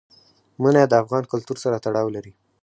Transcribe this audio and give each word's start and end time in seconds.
منی 0.61 0.83
د 0.87 0.93
افغان 1.03 1.23
کلتور 1.31 1.57
سره 1.63 1.81
تړاو 1.85 2.07
لري. 2.15 2.31